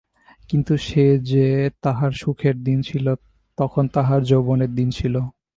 কিন্তু 0.49 0.73
সে 0.77 1.05
যে 1.23 1.45
তাঁহার 1.81 2.11
সুখের 2.11 2.55
দিন 2.63 2.77
ছিল, 2.81 3.05
তখন 3.57 3.83
তাঁহার 3.87 4.21
যৌবনের 4.23 4.71
দিন 4.75 4.89
ছিল। 4.89 5.15